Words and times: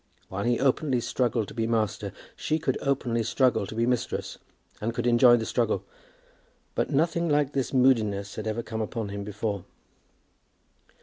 While 0.29 0.45
he 0.45 0.59
openly 0.59 0.99
struggled 0.99 1.47
to 1.49 1.53
be 1.53 1.67
master, 1.67 2.11
she 2.35 2.57
could 2.57 2.75
openly 2.81 3.21
struggle 3.21 3.67
to 3.67 3.75
be 3.75 3.85
mistress, 3.85 4.39
and 4.81 4.95
could 4.95 5.05
enjoy 5.05 5.37
the 5.37 5.45
struggle. 5.45 5.85
But 6.73 6.89
nothing 6.89 7.29
like 7.29 7.53
this 7.53 7.71
moodiness 7.71 8.33
had 8.33 8.47
ever 8.47 8.63
come 8.63 8.81
upon 8.81 9.09
him 9.09 9.23
before. 9.23 9.63